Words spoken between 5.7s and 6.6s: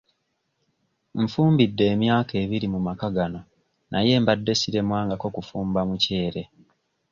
muceere.